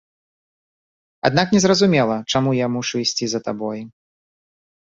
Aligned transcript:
Аднак 1.29 1.47
незразумела, 1.57 2.17
чаму 2.31 2.55
я 2.65 2.71
мушу 2.79 2.95
ісці 3.07 3.25
за 3.35 3.39
табой. 3.51 3.79